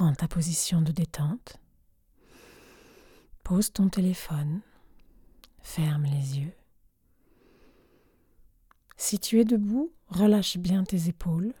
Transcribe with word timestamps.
Prends 0.00 0.14
ta 0.14 0.28
position 0.28 0.80
de 0.80 0.92
détente. 0.92 1.58
Pose 3.44 3.70
ton 3.70 3.90
téléphone. 3.90 4.62
Ferme 5.60 6.04
les 6.04 6.38
yeux. 6.38 6.54
Si 8.96 9.18
tu 9.18 9.38
es 9.40 9.44
debout, 9.44 9.92
relâche 10.08 10.56
bien 10.56 10.84
tes 10.84 11.08
épaules. 11.08 11.52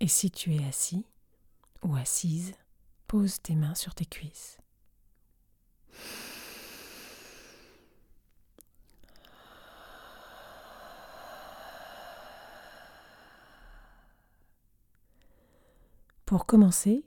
Et 0.00 0.08
si 0.08 0.32
tu 0.32 0.52
es 0.52 0.64
assis 0.64 1.06
ou 1.84 1.94
assise, 1.94 2.54
pose 3.06 3.40
tes 3.40 3.54
mains 3.54 3.76
sur 3.76 3.94
tes 3.94 4.04
cuisses. 4.04 4.58
Pour 16.26 16.46
commencer, 16.46 17.04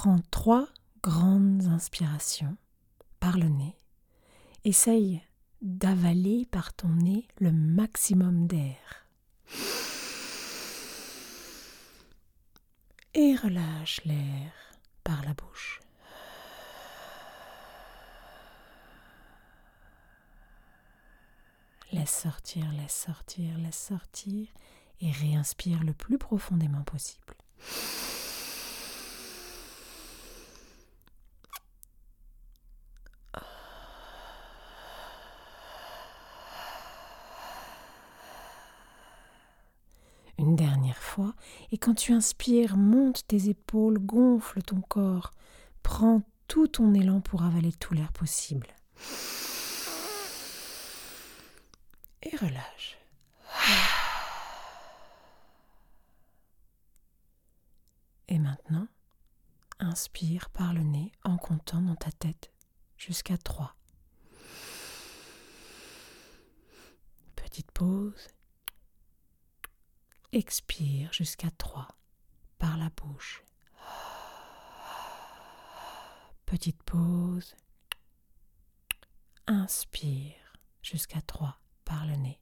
prends 0.00 0.20
trois 0.30 0.68
grandes 1.02 1.66
inspirations 1.66 2.56
par 3.18 3.36
le 3.36 3.48
nez. 3.48 3.76
Essaye 4.62 5.20
d'avaler 5.60 6.46
par 6.52 6.72
ton 6.72 6.86
nez 6.86 7.26
le 7.40 7.50
maximum 7.50 8.46
d'air. 8.46 9.08
Et 13.14 13.34
relâche 13.34 14.00
l'air 14.04 14.52
par 15.02 15.24
la 15.24 15.34
bouche. 15.34 15.80
Laisse 21.90 22.22
sortir, 22.22 22.70
laisse 22.70 22.94
sortir, 22.94 23.58
laisse 23.58 23.88
sortir 23.88 24.46
et 25.00 25.10
réinspire 25.10 25.82
le 25.82 25.92
plus 25.92 26.18
profondément 26.18 26.84
possible. 26.84 27.34
Et 41.70 41.78
quand 41.78 41.94
tu 41.94 42.12
inspires, 42.12 42.76
monte 42.76 43.26
tes 43.26 43.48
épaules, 43.48 43.98
gonfle 43.98 44.62
ton 44.62 44.80
corps, 44.80 45.32
prends 45.82 46.22
tout 46.46 46.66
ton 46.66 46.94
élan 46.94 47.20
pour 47.20 47.42
avaler 47.42 47.72
tout 47.72 47.94
l'air 47.94 48.12
possible. 48.12 48.68
Et 52.22 52.34
relâche. 52.36 52.98
Et 58.28 58.38
maintenant, 58.38 58.88
inspire 59.78 60.50
par 60.50 60.72
le 60.74 60.82
nez 60.82 61.12
en 61.24 61.36
comptant 61.36 61.80
dans 61.80 61.96
ta 61.96 62.10
tête 62.10 62.50
jusqu'à 62.96 63.36
3. 63.38 63.74
Petite 67.36 67.70
pause 67.72 68.28
Expire 70.32 71.10
jusqu'à 71.12 71.50
3 71.56 71.88
par 72.58 72.76
la 72.76 72.90
bouche. 72.90 73.42
Petite 76.44 76.82
pause. 76.82 77.56
Inspire 79.46 80.34
jusqu'à 80.82 81.22
3 81.22 81.58
par 81.84 82.04
le 82.06 82.16
nez. 82.16 82.38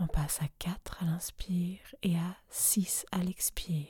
On 0.00 0.06
à 0.40 0.48
4 0.58 1.02
à 1.02 1.06
l'inspire 1.06 1.80
et 2.02 2.16
à 2.16 2.36
6 2.50 3.06
à 3.12 3.18
l'expire. 3.18 3.86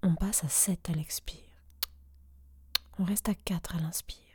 On 0.00 0.07
passe 0.18 0.44
à 0.44 0.48
7 0.48 0.90
à 0.90 0.92
l'expire. 0.92 1.38
On 2.98 3.04
reste 3.04 3.28
à 3.28 3.34
4 3.34 3.76
à 3.76 3.80
l'inspire. 3.80 4.27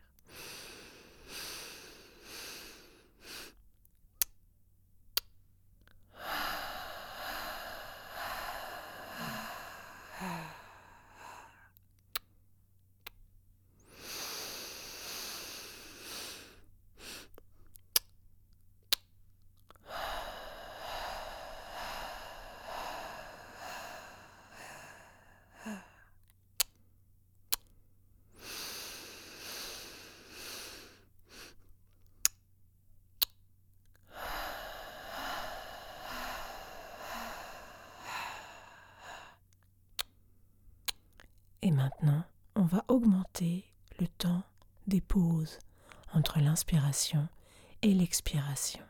Et 41.65 41.71
maintenant, 41.71 42.25
on 42.57 42.63
va 42.63 42.83
augmenter 42.89 43.63
le 43.97 44.05
temps 44.05 44.43
des 44.87 44.99
pauses 44.99 45.59
entre 46.13 46.39
l'inspiration 46.41 47.29
et 47.81 47.93
l'expiration. 47.93 48.83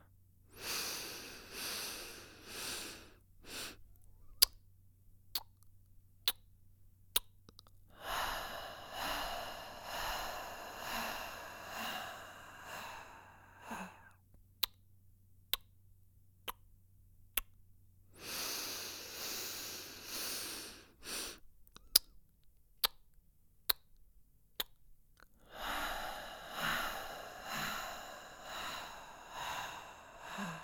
Ah. 30.36 30.58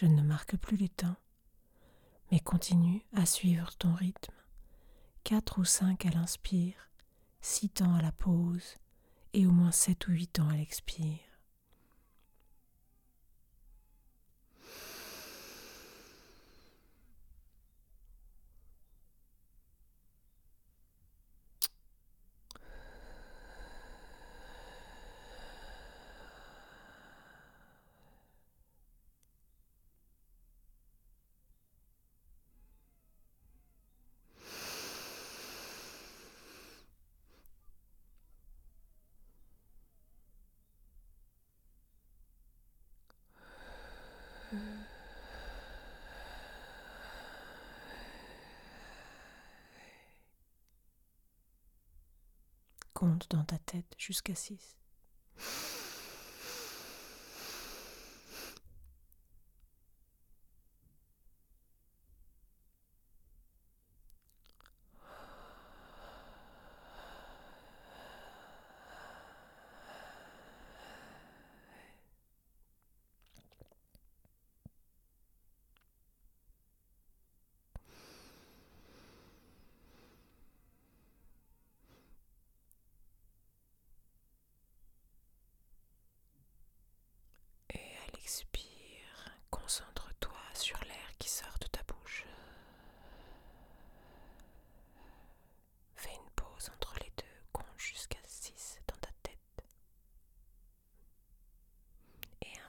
Je 0.00 0.06
ne 0.06 0.22
marque 0.22 0.56
plus 0.56 0.78
les 0.78 0.88
temps, 0.88 1.18
mais 2.32 2.40
continue 2.40 3.04
à 3.12 3.26
suivre 3.26 3.76
ton 3.76 3.92
rythme. 3.92 4.32
Quatre 5.24 5.60
ou 5.60 5.66
cinq 5.66 6.06
à 6.06 6.08
l'inspire, 6.08 6.88
six 7.42 7.68
temps 7.68 7.94
à 7.94 8.00
la 8.00 8.10
pause 8.10 8.76
et 9.34 9.44
au 9.44 9.50
moins 9.50 9.72
sept 9.72 10.08
ou 10.08 10.12
huit 10.12 10.28
temps 10.28 10.48
à 10.48 10.56
l'expire. 10.56 11.18
Compte 53.00 53.28
dans 53.30 53.44
ta 53.44 53.56
tête 53.56 53.94
jusqu'à 53.96 54.34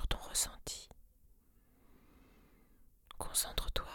ressenti. 0.00 0.88
Concentre-toi 3.18 3.86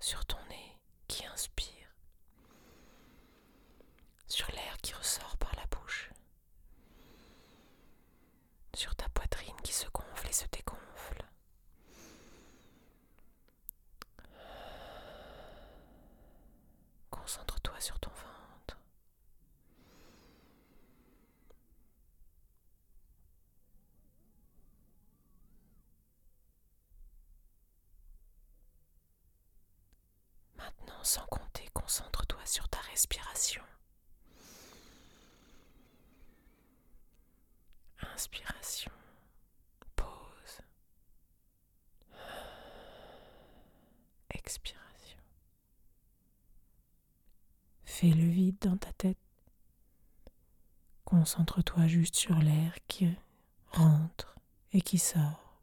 sur 0.00 0.24
ton 0.26 0.38
nez 0.48 0.78
qui 1.08 1.24
inspire, 1.26 1.94
sur 4.26 4.50
l'air 4.52 4.76
qui 4.82 4.94
ressort 4.94 5.36
par 5.36 5.54
la 5.56 5.66
bouche, 5.66 6.10
sur 8.74 8.94
ta 8.96 9.08
poitrine 9.10 9.56
qui 9.62 9.72
se 9.72 9.86
gonfle 9.92 10.28
et 10.28 10.32
se 10.32 10.46
dégonfle. 10.46 11.24
Concentre-toi 17.10 17.80
sur 17.80 17.98
ton 18.00 18.10
ventre. 18.10 18.78
Sans 31.04 31.26
compter, 31.26 31.68
concentre-toi 31.74 32.40
sur 32.46 32.68
ta 32.68 32.78
respiration. 32.80 33.62
Inspiration. 38.14 38.92
Pause. 39.96 40.60
Expiration. 44.30 45.18
Fais 47.84 48.10
le 48.10 48.26
vide 48.28 48.58
dans 48.60 48.76
ta 48.76 48.92
tête. 48.92 49.18
Concentre-toi 51.04 51.86
juste 51.86 52.16
sur 52.16 52.36
l'air 52.38 52.74
qui 52.88 53.14
rentre 53.72 54.36
et 54.72 54.80
qui 54.80 54.98
sort. 54.98 55.60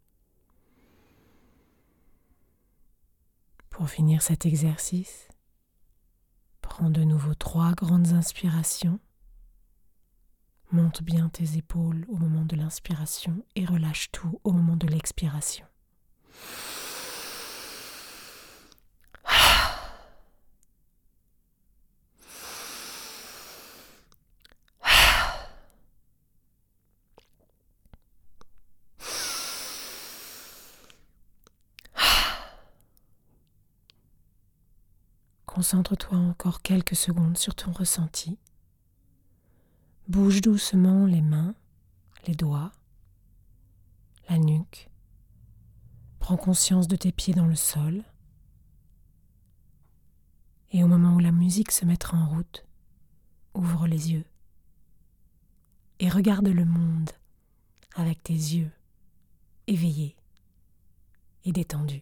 Pour 3.70 3.90
finir 3.90 4.22
cet 4.22 4.46
exercice, 4.46 5.31
prends 6.72 6.90
de 6.90 7.04
nouveau 7.04 7.34
trois 7.34 7.74
grandes 7.74 8.14
inspirations. 8.14 8.98
Monte 10.72 11.04
bien 11.04 11.28
tes 11.28 11.58
épaules 11.58 12.06
au 12.08 12.16
moment 12.16 12.46
de 12.46 12.56
l'inspiration 12.56 13.44
et 13.58 13.66
relâche 13.66 14.10
tout 14.14 14.40
au 14.46 14.54
moment 14.54 14.78
de 14.78 14.88
l'expiration. 14.88 15.66
Concentre-toi 35.62 36.18
encore 36.18 36.64
quelques 36.64 36.96
secondes 36.96 37.38
sur 37.38 37.54
ton 37.54 37.72
ressenti. 37.72 38.40
Bouge 40.08 40.42
doucement 40.42 41.06
les 41.06 41.22
mains, 41.22 41.54
les 42.26 42.34
doigts, 42.34 42.72
la 44.28 44.40
nuque. 44.40 44.90
Prends 46.18 46.36
conscience 46.36 46.88
de 46.88 46.96
tes 46.96 47.12
pieds 47.12 47.36
dans 47.36 47.46
le 47.46 47.56
sol. 47.56 48.04
Et 50.72 50.84
au 50.84 50.88
moment 50.88 51.14
où 51.14 51.20
la 51.20 51.32
musique 51.32 51.72
se 51.72 51.86
mettra 51.86 52.18
en 52.18 52.28
route, 52.28 52.66
ouvre 53.54 53.86
les 53.86 54.14
yeux 54.14 54.26
et 56.00 56.10
regarde 56.10 56.48
le 56.48 56.66
monde 56.66 57.12
avec 57.94 58.24
tes 58.24 58.34
yeux 58.34 58.72
éveillés 59.68 60.16
et 61.46 61.52
détendus. 61.52 62.02